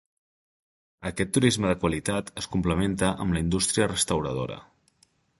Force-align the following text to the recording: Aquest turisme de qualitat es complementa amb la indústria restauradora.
Aquest 1.09 1.33
turisme 1.37 1.67
de 1.71 1.75
qualitat 1.83 2.31
es 2.43 2.47
complementa 2.55 3.11
amb 3.25 3.37
la 3.39 3.43
indústria 3.43 3.91
restauradora. 3.91 4.57